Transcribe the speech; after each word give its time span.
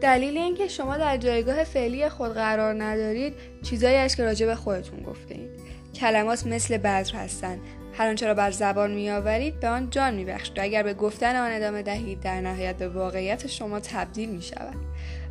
دلیل 0.00 0.38
اینکه 0.38 0.68
شما 0.68 0.96
در 0.96 1.16
جایگاه 1.16 1.64
فعلی 1.64 2.08
خود 2.08 2.32
قرار 2.32 2.82
ندارید 2.82 3.34
چیزایی 3.62 3.96
است 3.96 4.16
که 4.16 4.24
راجع 4.24 4.46
به 4.46 4.54
خودتون 4.54 5.02
گفته 5.02 5.34
اید. 5.34 5.50
کلمات 5.94 6.46
مثل 6.46 6.76
بذر 6.76 7.16
هستند 7.16 7.60
هر 7.92 8.08
آنچه 8.08 8.26
را 8.26 8.34
بر 8.34 8.50
زبان 8.50 8.90
میآورید 8.90 9.60
به 9.60 9.68
آن 9.68 9.90
جان 9.90 10.14
میبخشید. 10.14 10.58
و 10.58 10.62
اگر 10.62 10.82
به 10.82 10.94
گفتن 10.94 11.36
آن 11.36 11.52
ادامه 11.52 11.82
دهید 11.82 12.20
در 12.20 12.40
نهایت 12.40 12.76
به 12.76 12.88
واقعیت 12.88 13.46
شما 13.46 13.80
تبدیل 13.80 14.28
می 14.28 14.42
شود 14.42 14.76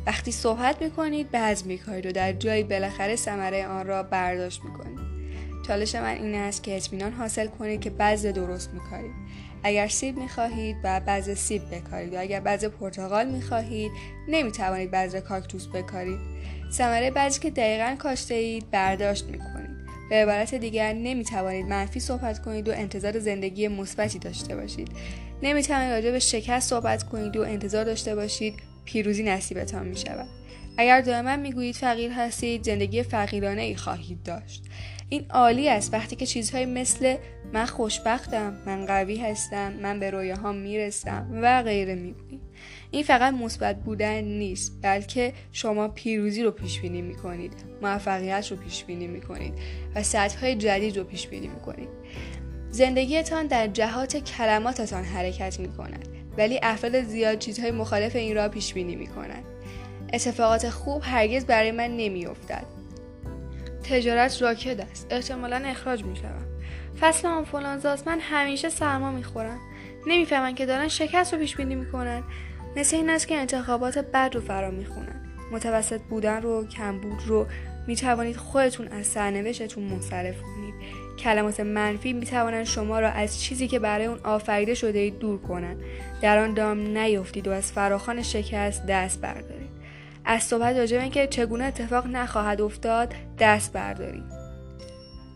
وقتی 0.06 0.32
صحبت 0.32 0.82
می 0.82 0.90
کنید 0.90 1.30
بعض 1.30 1.64
می 1.64 1.78
کنید 1.78 2.06
و 2.06 2.12
در 2.12 2.32
جایی 2.32 2.62
بالاخره 2.62 3.16
ثمره 3.16 3.66
آن 3.66 3.86
را 3.86 4.02
برداشت 4.02 4.64
می 4.64 4.72
کنید 4.72 5.09
چالش 5.70 5.94
من 5.94 6.14
این 6.14 6.34
است 6.34 6.62
که 6.62 6.76
اطمینان 6.76 7.12
حاصل 7.12 7.46
کنید 7.46 7.80
که 7.80 7.90
بعض 7.90 8.26
درست 8.26 8.70
می 8.74 8.80
کارید 8.90 9.12
اگر 9.62 9.88
سیب 9.88 10.16
می 10.16 10.28
خواهید 10.28 10.76
و 10.84 11.00
بعض 11.00 11.30
سیب 11.30 11.62
بکارید. 11.70 12.14
و 12.14 12.20
اگر 12.20 12.40
بعض 12.40 12.64
پرتقال 12.64 13.30
می 13.30 13.42
خواهید 13.42 13.92
نمی 14.28 14.52
توانید 14.52 14.90
بعض 14.90 15.16
کاکتوس 15.16 15.66
بکارید. 15.66 16.18
ثمره 16.72 17.10
بعضی 17.10 17.40
که 17.40 17.50
دقیقا 17.50 17.96
کاشته 17.98 18.34
اید 18.34 18.70
برداشت 18.70 19.24
می 19.24 19.38
کنید 19.38 19.70
به 20.10 20.16
عبارت 20.16 20.54
دیگر 20.54 20.92
نمی 20.92 21.24
توانید 21.24 21.66
منفی 21.66 22.00
صحبت 22.00 22.42
کنید 22.42 22.68
و 22.68 22.72
انتظار 22.72 23.18
زندگی 23.18 23.68
مثبتی 23.68 24.18
داشته 24.18 24.56
باشید. 24.56 24.88
نمی 25.42 25.62
توانید 25.62 25.92
راجع 25.92 26.10
به 26.10 26.18
شکست 26.18 26.70
صحبت 26.70 27.02
کنید 27.02 27.36
و 27.36 27.42
انتظار 27.42 27.84
داشته 27.84 28.14
باشید 28.14 28.54
پیروزی 28.84 29.22
نصیبتان 29.22 29.86
می 29.86 29.96
شود 29.96 30.28
اگر 30.80 31.00
دائما 31.00 31.36
می‌گویید 31.36 31.74
فقیر 31.74 32.10
هستید 32.10 32.62
زندگی 32.62 33.02
فقیرانه 33.02 33.62
ای 33.62 33.76
خواهید 33.76 34.22
داشت. 34.22 34.64
این 35.08 35.24
عالی 35.30 35.68
است. 35.68 35.94
وقتی 35.94 36.16
که 36.16 36.26
چیزهایی 36.26 36.66
مثل 36.66 37.16
من 37.52 37.66
خوشبختم 37.66 38.56
من 38.66 38.86
قوی 38.86 39.16
هستم 39.16 39.72
من 39.72 40.00
به 40.00 40.10
رویاهام 40.10 40.56
می‌رسم 40.56 41.26
و 41.42 41.62
غیره 41.62 41.94
می‌گویید. 41.94 42.40
این 42.90 43.02
فقط 43.02 43.34
مثبت 43.34 43.76
بودن 43.76 44.20
نیست 44.20 44.78
بلکه 44.82 45.32
شما 45.52 45.88
پیروزی 45.88 46.42
رو 46.42 46.50
پیش 46.50 46.80
بینی 46.80 47.02
می‌کنید 47.02 47.52
موفقیت 47.82 48.48
رو 48.50 48.56
پیش 48.56 48.84
بینی 48.84 49.06
می‌کنید 49.06 49.54
و 49.94 50.02
سطح 50.02 50.54
جدید 50.54 50.98
رو 50.98 51.04
پیش 51.04 51.26
بینی 51.26 51.48
می‌کنید. 51.48 51.88
زندگیتان 52.70 53.46
در 53.46 53.66
جهات 53.66 54.16
کلماتتان 54.16 55.04
حرکت 55.04 55.60
می‌کند 55.60 56.08
ولی 56.38 56.60
افراد 56.62 57.02
زیاد 57.02 57.38
چیزهای 57.38 57.70
مخالف 57.70 58.16
این 58.16 58.34
را 58.36 58.48
پیش 58.48 58.74
بینی 58.74 58.96
می‌کنند. 58.96 59.44
اتفاقات 60.12 60.68
خوب 60.68 61.02
هرگز 61.04 61.44
برای 61.44 61.70
من 61.70 61.96
نمیافتد. 61.96 62.64
تجارت 63.90 64.42
راکد 64.42 64.80
است. 64.80 65.06
احتمالا 65.10 65.56
اخراج 65.56 66.04
می‌شوم. 66.04 66.46
فصل 67.00 67.28
آنفولانزاست 67.28 68.08
من 68.08 68.18
همیشه 68.20 68.68
سرما 68.68 69.10
می‌خورم. 69.10 69.58
نمی‌فهمن 70.06 70.54
که 70.54 70.66
دارن 70.66 70.88
شکست 70.88 71.32
رو 71.32 71.40
پیش 71.40 71.56
بینی 71.56 71.74
می‌کنن. 71.74 72.22
مثل 72.76 72.96
این 72.96 73.10
است 73.10 73.28
که 73.28 73.36
انتخابات 73.36 73.98
بد 73.98 74.30
رو 74.34 74.40
فرا 74.40 74.70
می‌خونن. 74.70 75.26
متوسط 75.52 76.00
بودن 76.00 76.42
رو 76.42 76.66
کمبود 76.66 77.22
رو 77.26 77.46
می‌توانید 77.86 78.36
خودتون 78.36 78.88
از 78.88 79.06
سرنوشتتون 79.06 79.84
منصرف 79.84 80.42
کنید. 80.42 80.74
کلمات 81.18 81.60
منفی 81.60 82.12
می‌توانند 82.12 82.64
شما 82.64 83.00
را 83.00 83.10
از 83.10 83.40
چیزی 83.40 83.68
که 83.68 83.78
برای 83.78 84.06
اون 84.06 84.18
آفریده 84.24 84.74
شده 84.74 84.98
اید 84.98 85.18
دور 85.18 85.38
کنند. 85.38 85.82
در 86.20 86.38
آن 86.38 86.54
دام 86.54 86.98
نیفتید 86.98 87.48
و 87.48 87.50
از 87.50 87.72
فراخان 87.72 88.22
شکست 88.22 88.86
دست 88.86 89.20
بردارید. 89.20 89.69
از 90.24 90.42
صحبت 90.42 90.76
راجع 90.76 90.96
به 90.96 91.02
اینکه 91.02 91.26
چگونه 91.26 91.64
اتفاق 91.64 92.06
نخواهد 92.06 92.60
افتاد 92.60 93.14
دست 93.38 93.72
بردارید 93.72 94.40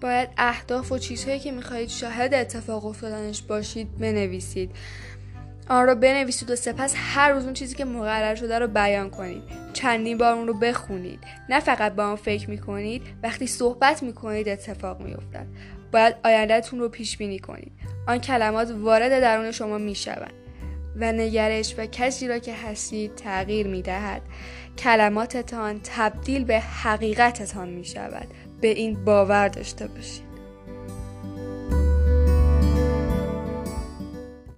باید 0.00 0.28
اهداف 0.36 0.92
و 0.92 0.98
چیزهایی 0.98 1.40
که 1.40 1.52
می‌خواهید 1.52 1.88
شاهد 1.88 2.34
اتفاق 2.34 2.86
افتادنش 2.86 3.42
باشید 3.42 3.98
بنویسید. 3.98 4.70
آن 5.68 5.86
رو 5.86 5.94
بنویسید 5.94 6.50
و 6.50 6.56
سپس 6.56 6.94
هر 6.96 7.30
روز 7.30 7.44
اون 7.44 7.52
چیزی 7.52 7.74
که 7.74 7.84
مقرر 7.84 8.34
شده 8.34 8.58
رو 8.58 8.68
بیان 8.68 9.10
کنید. 9.10 9.42
چندین 9.72 10.18
بار 10.18 10.32
اون 10.32 10.46
رو 10.46 10.54
بخونید. 10.54 11.20
نه 11.48 11.60
فقط 11.60 11.92
با 11.94 12.04
آن 12.04 12.16
فکر 12.16 12.50
می‌کنید 12.50 13.02
وقتی 13.22 13.46
صحبت 13.46 14.02
می‌کنید 14.02 14.48
اتفاق 14.48 15.00
میافتد. 15.00 15.46
باید 15.92 16.14
آیندهتون 16.24 16.78
رو 16.80 16.88
پیش 16.88 17.16
بینی 17.16 17.38
کنید. 17.38 17.72
آن 18.08 18.18
کلمات 18.18 18.70
وارد 18.70 19.20
درون 19.20 19.50
شما 19.50 19.78
می‌شوند. 19.78 20.32
و 20.96 21.12
نگرش 21.12 21.74
و 21.78 21.86
کسی 21.86 22.28
را 22.28 22.38
که 22.38 22.54
هستید 22.54 23.14
تغییر 23.14 23.66
می‌دهد. 23.66 24.22
کلماتتان 24.78 25.80
تبدیل 25.84 26.44
به 26.44 26.60
حقیقتتان 26.60 27.68
می 27.68 27.84
شود 27.84 28.26
به 28.60 28.68
این 28.68 29.04
باور 29.04 29.48
داشته 29.48 29.86
باشید. 29.86 30.33